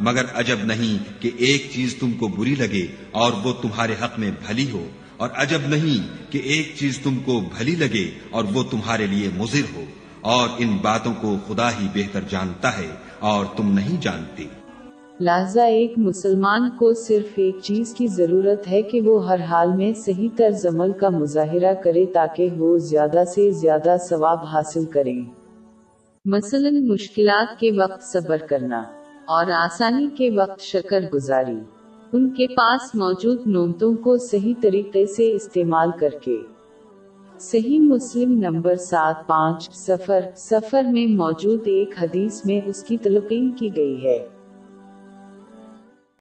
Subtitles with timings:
[0.00, 4.30] مگر عجب نہیں کہ ایک چیز تم کو بری لگے اور وہ تمہارے حق میں
[4.46, 4.84] بھلی ہو،
[5.16, 9.74] اور عجب نہیں کہ ایک چیز تم کو بھلی لگے اور وہ تمہارے لیے مضر
[9.76, 9.84] ہو،
[10.30, 12.88] اور ان باتوں کو خدا ہی بہتر جانتا ہے
[13.28, 14.44] اور تم نہیں جانتے۔
[15.20, 19.92] لہذا ایک مسلمان کو صرف ایک چیز کی ضرورت ہے کہ وہ ہر حال میں
[19.96, 25.20] صحیح طرز عمل کا مظاہرہ کرے تاکہ وہ زیادہ سے زیادہ ثواب حاصل کریں۔
[26.24, 28.82] مثلا مشکلات کے وقت صبر کرنا۔
[29.28, 31.58] اور آسانی کے وقت شکر گزاری۔
[32.12, 36.36] ان کے پاس موجود نعمتوں کو صحیح طریقے سے استعمال کر کے۔
[37.38, 43.52] صحیح مسلم نمبر سات پانچ سفر سفر میں موجود ایک حدیث میں اس کی تلقین
[43.52, 44.28] کی گئی ہے۔